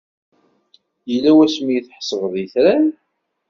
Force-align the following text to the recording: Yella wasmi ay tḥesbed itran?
Yella 1.11 1.31
wasmi 1.37 1.71
ay 1.73 1.81
tḥesbed 1.81 2.35
itran? 2.45 2.85